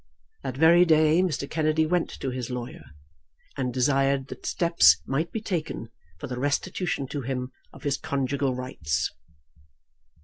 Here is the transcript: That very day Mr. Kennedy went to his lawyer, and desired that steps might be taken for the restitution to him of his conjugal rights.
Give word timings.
That 0.41 0.57
very 0.57 0.83
day 0.83 1.21
Mr. 1.21 1.47
Kennedy 1.47 1.85
went 1.85 2.09
to 2.21 2.31
his 2.31 2.49
lawyer, 2.49 2.81
and 3.55 3.71
desired 3.71 4.29
that 4.29 4.47
steps 4.47 4.97
might 5.05 5.31
be 5.31 5.41
taken 5.41 5.89
for 6.17 6.25
the 6.25 6.39
restitution 6.39 7.05
to 7.09 7.21
him 7.21 7.51
of 7.71 7.83
his 7.83 7.99
conjugal 7.99 8.55
rights. 8.55 9.11